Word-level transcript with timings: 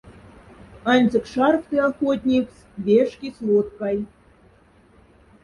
Аньцек 0.91 1.25
шарфты 1.33 1.77
охотниксь, 1.89 2.65
вяшкись 2.85 3.41
лоткай. 3.47 3.97